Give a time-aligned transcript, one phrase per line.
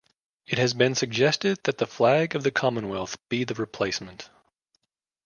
[0.47, 4.31] It has been suggested that the Flag of the Commonwealth be the replacement.